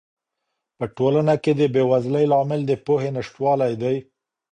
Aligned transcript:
په 0.77 0.85
ټولنه 0.97 1.33
کې 1.43 1.51
د 1.59 1.61
بې 1.73 1.83
وزلۍ 1.91 2.25
لامل 2.31 2.61
د 2.65 2.71
پوهې 2.85 3.09
نشتوالی 3.17 3.73
دی. 3.81 3.97